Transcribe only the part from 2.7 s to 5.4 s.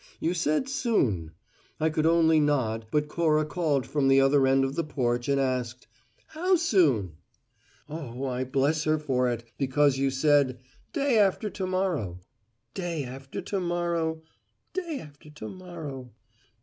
but Cora called from the other end of the porch and